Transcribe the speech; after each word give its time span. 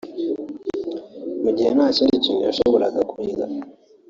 mu 1.43 1.49
gihe 1.55 1.69
nta 1.75 1.87
kindi 1.95 2.15
kintu 2.25 2.41
yashoboraga 2.49 2.99
kurya 3.11 3.45